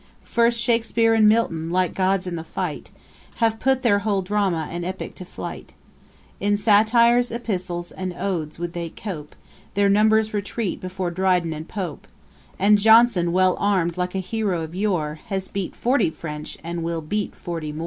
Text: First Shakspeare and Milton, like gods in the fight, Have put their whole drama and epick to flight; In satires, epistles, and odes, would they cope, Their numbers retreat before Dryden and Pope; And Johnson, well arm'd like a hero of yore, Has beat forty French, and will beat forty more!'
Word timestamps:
First 0.23 0.59
Shakspeare 0.59 1.13
and 1.13 1.27
Milton, 1.29 1.69
like 1.69 1.93
gods 1.93 2.25
in 2.25 2.35
the 2.35 2.43
fight, 2.43 2.89
Have 3.35 3.59
put 3.59 3.83
their 3.83 3.99
whole 3.99 4.23
drama 4.23 4.67
and 4.71 4.83
epick 4.83 5.13
to 5.17 5.25
flight; 5.25 5.73
In 6.39 6.57
satires, 6.57 7.29
epistles, 7.29 7.91
and 7.91 8.11
odes, 8.17 8.57
would 8.57 8.73
they 8.73 8.89
cope, 8.89 9.35
Their 9.75 9.89
numbers 9.89 10.33
retreat 10.33 10.81
before 10.81 11.11
Dryden 11.11 11.53
and 11.53 11.67
Pope; 11.69 12.07
And 12.57 12.79
Johnson, 12.79 13.31
well 13.31 13.55
arm'd 13.59 13.95
like 13.95 14.15
a 14.15 14.25
hero 14.25 14.61
of 14.63 14.73
yore, 14.73 15.19
Has 15.27 15.47
beat 15.47 15.75
forty 15.75 16.09
French, 16.09 16.57
and 16.63 16.81
will 16.81 17.01
beat 17.01 17.35
forty 17.35 17.71
more!' 17.71 17.79